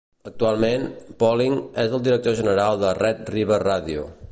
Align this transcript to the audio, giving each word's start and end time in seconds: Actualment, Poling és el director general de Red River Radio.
Actualment, 0.29 0.85
Poling 1.23 1.59
és 1.85 1.93
el 1.99 2.03
director 2.09 2.37
general 2.41 2.83
de 2.85 2.97
Red 3.03 3.33
River 3.37 3.61
Radio. 3.67 4.11